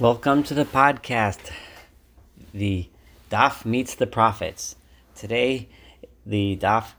[0.00, 1.50] Welcome to the podcast.
[2.54, 2.88] The
[3.30, 4.76] Daf meets the prophets.
[5.14, 5.68] Today,
[6.24, 6.92] the Daf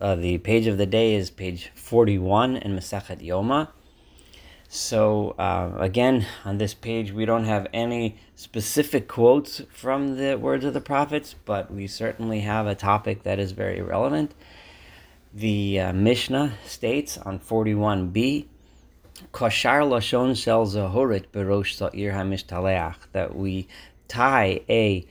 [0.00, 3.68] uh, the page of the day is page 41 in Masachet Yoma.
[4.70, 10.64] So, uh, again, on this page, we don't have any specific quotes from the words
[10.64, 14.32] of the prophets, but we certainly have a topic that is very relevant.
[15.34, 18.46] The uh, Mishnah states on 41b
[19.32, 23.68] Koshar lashon shel zahorit berosh sa'ir hamishtaleach that we
[24.08, 25.06] tie a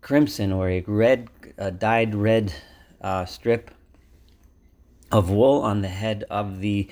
[0.00, 1.28] crimson or a red,
[1.58, 2.52] uh, dyed red
[3.00, 3.70] uh, strip
[5.10, 6.88] of wool on the head of the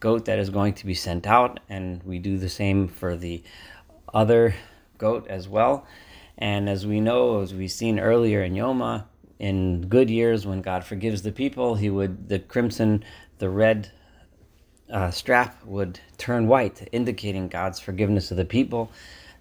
[0.00, 3.42] goat that is going to be sent out, and we do the same for the
[4.12, 4.54] other
[4.98, 5.86] goat as well.
[6.38, 9.04] And as we know, as we've seen earlier in Yoma,
[9.38, 13.04] in good years when God forgives the people, He would the crimson,
[13.38, 13.90] the red
[14.92, 18.92] uh, strap would turn white, indicating God's forgiveness of the people.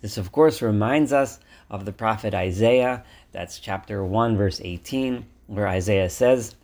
[0.02, 1.40] This, of course, reminds us
[1.70, 3.04] of the prophet Isaiah.
[3.32, 6.56] That's chapter 1, verse 18, where Isaiah says,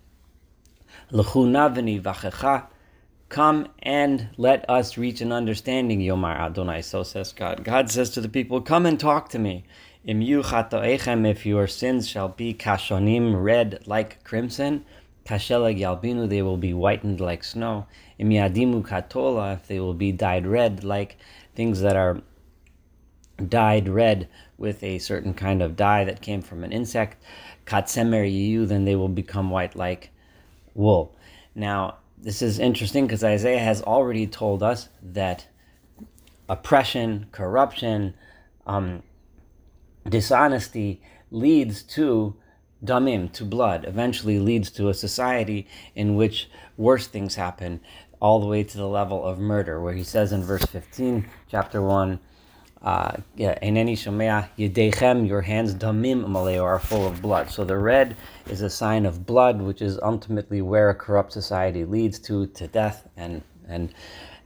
[3.29, 6.81] Come and let us reach an understanding, Yomar Adonai.
[6.81, 7.63] So says God.
[7.63, 9.65] God says to the people, Come and talk to me.
[10.05, 14.85] If your sins shall be kashonim, red like crimson,
[15.27, 17.85] kashelag yalbinu, they will be whitened like snow.
[18.19, 21.17] Imiadimu katola, if they will be dyed red, like
[21.53, 22.21] things that are
[23.45, 27.21] dyed red with a certain kind of dye that came from an insect.
[27.65, 30.11] Katsemer yiyu, then they will become white like
[30.73, 31.13] wool.
[31.53, 35.47] Now, this is interesting because Isaiah has already told us that
[36.47, 38.13] oppression, corruption,
[38.65, 39.03] um,
[40.07, 42.35] dishonesty leads to
[42.83, 47.79] damim, to blood, eventually leads to a society in which worse things happen,
[48.19, 51.81] all the way to the level of murder, where he says in verse 15, chapter
[51.81, 52.19] 1,
[52.81, 57.49] uh, yeah, your hands damim maleo are full of blood.
[57.49, 58.15] So the red
[58.47, 62.67] is a sign of blood, which is ultimately where a corrupt society leads to, to
[62.67, 63.93] death and, and,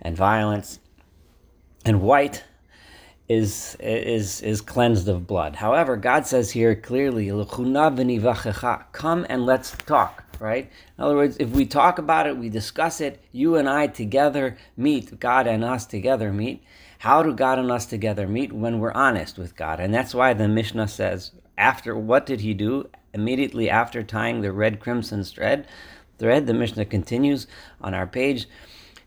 [0.02, 0.80] and violence.
[1.84, 2.44] And white
[3.32, 5.56] is is is cleansed of blood.
[5.56, 10.72] However, God says here clearly, "Come and let's talk." Right.
[10.98, 13.24] In other words, if we talk about it, we discuss it.
[13.32, 15.20] You and I together meet.
[15.20, 16.64] God and us together meet.
[16.98, 18.52] How do God and us together meet?
[18.52, 22.56] When we're honest with God, and that's why the Mishnah says, after what did he
[22.56, 22.90] do?
[23.14, 25.68] Immediately after tying the red crimson thread,
[26.18, 27.46] thread, the Mishnah continues
[27.80, 28.48] on our page.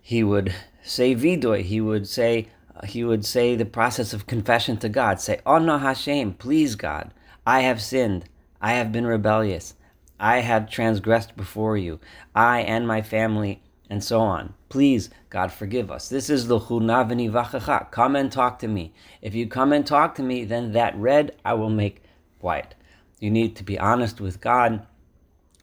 [0.01, 0.55] He would
[0.85, 1.63] say vidoy.
[1.63, 2.49] He would say
[2.85, 5.21] he would say the process of confession to God.
[5.21, 7.13] Say, Oh no, Hashem, please God,
[7.47, 8.25] I have sinned.
[8.61, 9.75] I have been rebellious.
[10.19, 12.01] I have transgressed before you.
[12.35, 14.55] I and my family, and so on.
[14.69, 16.09] Please, God, forgive us.
[16.09, 17.91] This is the chunavini vachacha.
[17.91, 18.93] Come and talk to me.
[19.21, 22.03] If you come and talk to me, then that red I will make
[22.41, 22.75] white.
[23.21, 24.87] You need to be honest with God.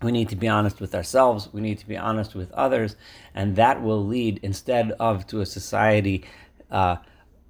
[0.02, 1.50] We need to be honest with ourselves.
[1.52, 2.96] We need to be honest with others.
[3.36, 6.24] And that will lead, instead of to a society
[6.72, 6.98] uh,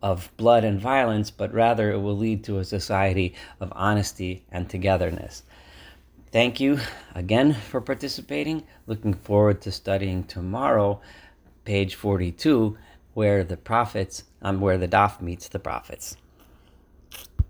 [0.01, 4.69] of blood and violence, but rather it will lead to a society of honesty and
[4.69, 5.43] togetherness.
[6.31, 6.79] Thank you
[7.13, 8.63] again for participating.
[8.87, 11.01] Looking forward to studying tomorrow,
[11.65, 12.77] page 42,
[13.13, 16.15] where the prophets, um, where the Daf meets the prophets.